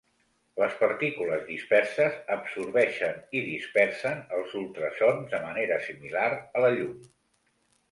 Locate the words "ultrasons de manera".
4.63-5.81